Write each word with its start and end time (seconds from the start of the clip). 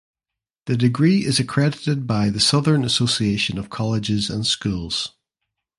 The 0.65 0.75
degree 0.75 1.25
is 1.25 1.37
accredited 1.39 2.07
by 2.07 2.31
the 2.31 2.39
Southern 2.39 2.83
Association 2.83 3.59
of 3.59 3.69
Colleges 3.69 4.31
and 4.31 4.47
Schools. 4.47 5.13